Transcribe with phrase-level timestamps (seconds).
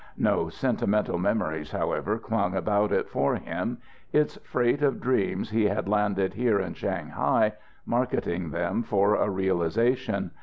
[0.17, 3.77] No sentimental memories, however, clung about it for him.
[4.11, 7.53] Its freight of dreams he had landed here in Shanghai,
[7.85, 10.31] marketing them for a realization.